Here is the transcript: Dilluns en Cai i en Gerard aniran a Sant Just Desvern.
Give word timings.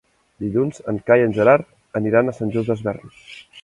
Dilluns 0.45 0.81
en 0.93 0.97
Cai 1.11 1.23
i 1.25 1.27
en 1.27 1.37
Gerard 1.37 2.03
aniran 2.03 2.29
a 2.35 2.39
Sant 2.43 2.57
Just 2.59 2.77
Desvern. 2.77 3.19